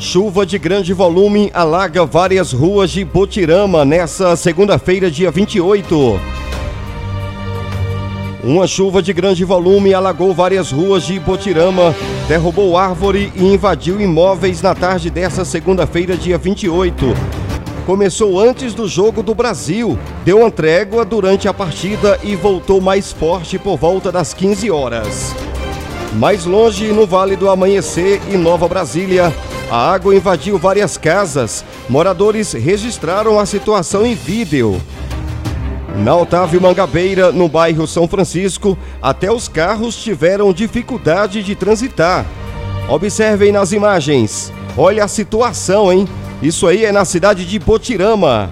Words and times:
Chuva 0.00 0.46
de 0.46 0.58
grande 0.58 0.94
volume 0.94 1.50
alaga 1.52 2.06
várias 2.06 2.54
ruas 2.54 2.90
de 2.90 3.04
Botirama 3.04 3.84
nessa 3.84 4.34
segunda-feira, 4.34 5.10
dia 5.10 5.30
28. 5.30 6.18
Uma 8.42 8.66
chuva 8.66 9.02
de 9.02 9.12
grande 9.12 9.44
volume 9.44 9.92
alagou 9.92 10.34
várias 10.34 10.72
ruas 10.72 11.02
de 11.02 11.20
Botirama, 11.20 11.94
derrubou 12.26 12.78
árvore 12.78 13.30
e 13.36 13.44
invadiu 13.44 14.00
imóveis 14.00 14.62
na 14.62 14.74
tarde 14.74 15.10
dessa 15.10 15.44
segunda-feira, 15.44 16.16
dia 16.16 16.38
28. 16.38 17.14
Começou 17.84 18.40
antes 18.40 18.72
do 18.72 18.88
jogo 18.88 19.22
do 19.22 19.34
Brasil, 19.34 19.98
deu 20.24 20.38
uma 20.38 20.50
trégua 20.50 21.04
durante 21.04 21.46
a 21.46 21.52
partida 21.52 22.18
e 22.24 22.34
voltou 22.34 22.80
mais 22.80 23.12
forte 23.12 23.58
por 23.58 23.76
volta 23.76 24.10
das 24.10 24.32
15 24.32 24.70
horas. 24.70 25.36
Mais 26.14 26.46
longe, 26.46 26.90
no 26.90 27.06
Vale 27.06 27.36
do 27.36 27.50
Amanhecer 27.50 28.18
e 28.30 28.36
Nova 28.38 28.66
Brasília, 28.66 29.32
a 29.70 29.92
água 29.92 30.14
invadiu 30.14 30.58
várias 30.58 30.98
casas. 30.98 31.64
Moradores 31.88 32.52
registraram 32.52 33.38
a 33.38 33.46
situação 33.46 34.04
em 34.04 34.14
vídeo. 34.14 34.80
Na 35.96 36.16
Otávio 36.16 36.60
Mangabeira, 36.60 37.30
no 37.30 37.48
bairro 37.48 37.86
São 37.86 38.08
Francisco, 38.08 38.76
até 39.00 39.30
os 39.30 39.48
carros 39.48 39.96
tiveram 39.96 40.52
dificuldade 40.52 41.42
de 41.42 41.54
transitar. 41.54 42.26
Observem 42.88 43.52
nas 43.52 43.70
imagens. 43.70 44.52
Olha 44.76 45.04
a 45.04 45.08
situação, 45.08 45.92
hein? 45.92 46.08
Isso 46.42 46.66
aí 46.66 46.84
é 46.84 46.90
na 46.90 47.04
cidade 47.04 47.44
de 47.44 47.58
Botirama. 47.58 48.50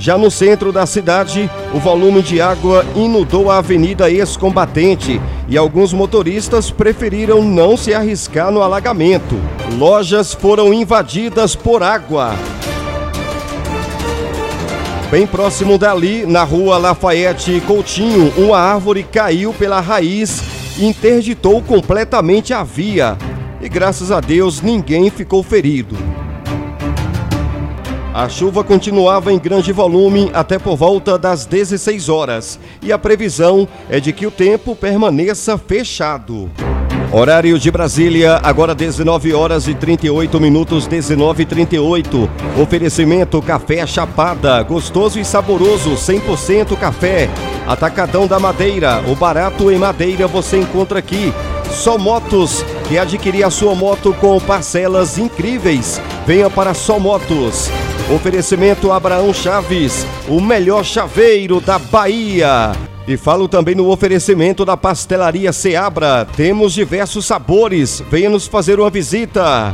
Já 0.00 0.16
no 0.16 0.30
centro 0.30 0.72
da 0.72 0.86
cidade, 0.86 1.50
o 1.74 1.78
volume 1.78 2.22
de 2.22 2.40
água 2.40 2.86
inundou 2.96 3.50
a 3.50 3.58
Avenida 3.58 4.10
Ex-Combatente 4.10 5.20
e 5.46 5.58
alguns 5.58 5.92
motoristas 5.92 6.70
preferiram 6.70 7.42
não 7.42 7.76
se 7.76 7.92
arriscar 7.92 8.50
no 8.50 8.62
alagamento. 8.62 9.38
Lojas 9.76 10.32
foram 10.32 10.72
invadidas 10.72 11.54
por 11.54 11.82
água. 11.82 12.30
Bem 15.10 15.26
próximo 15.26 15.76
dali, 15.76 16.24
na 16.24 16.44
rua 16.44 16.78
Lafayette 16.78 17.60
Coutinho, 17.66 18.32
uma 18.38 18.56
árvore 18.56 19.02
caiu 19.02 19.52
pela 19.52 19.80
raiz 19.80 20.42
e 20.78 20.86
interditou 20.86 21.60
completamente 21.60 22.54
a 22.54 22.62
via. 22.62 23.18
E 23.60 23.68
graças 23.68 24.10
a 24.10 24.18
Deus 24.18 24.62
ninguém 24.62 25.10
ficou 25.10 25.42
ferido. 25.42 25.94
A 28.12 28.28
chuva 28.28 28.64
continuava 28.64 29.32
em 29.32 29.38
grande 29.38 29.72
volume 29.72 30.30
até 30.34 30.58
por 30.58 30.76
volta 30.76 31.16
das 31.16 31.46
16 31.46 32.08
horas 32.08 32.58
e 32.82 32.92
a 32.92 32.98
previsão 32.98 33.68
é 33.88 34.00
de 34.00 34.12
que 34.12 34.26
o 34.26 34.32
tempo 34.32 34.74
permaneça 34.74 35.56
fechado. 35.56 36.50
Horário 37.12 37.56
de 37.56 37.70
Brasília, 37.70 38.40
agora 38.42 38.74
19 38.74 39.32
horas 39.32 39.68
e 39.68 39.74
38 39.74 40.40
minutos, 40.40 40.88
19 40.88 41.44
e 41.44 41.46
38. 41.46 42.30
Oferecimento 42.60 43.40
Café 43.40 43.86
Chapada, 43.86 44.60
gostoso 44.64 45.18
e 45.20 45.24
saboroso, 45.24 45.90
100% 45.94 46.76
café. 46.76 47.28
Atacadão 47.66 48.26
da 48.26 48.40
Madeira, 48.40 49.04
o 49.08 49.14
barato 49.14 49.70
em 49.70 49.78
madeira 49.78 50.26
você 50.26 50.58
encontra 50.58 50.98
aqui. 50.98 51.32
Só 51.70 51.96
Motos, 51.96 52.64
que 52.88 52.98
adquirir 52.98 53.44
a 53.44 53.50
sua 53.50 53.74
moto 53.74 54.12
com 54.20 54.40
parcelas 54.40 55.16
incríveis. 55.16 56.00
Venha 56.26 56.50
para 56.50 56.74
Só 56.74 56.98
Motos. 56.98 57.70
Oferecimento 58.12 58.90
Abraão 58.90 59.32
Chaves, 59.32 60.04
o 60.28 60.40
melhor 60.40 60.84
chaveiro 60.84 61.60
da 61.60 61.78
Bahia. 61.78 62.72
E 63.06 63.16
falo 63.16 63.46
também 63.46 63.76
no 63.76 63.88
oferecimento 63.88 64.64
da 64.64 64.76
Pastelaria 64.76 65.52
Seabra. 65.52 66.26
Temos 66.36 66.72
diversos 66.72 67.24
sabores. 67.24 68.02
Venha 68.10 68.28
nos 68.28 68.48
fazer 68.48 68.80
uma 68.80 68.90
visita. 68.90 69.72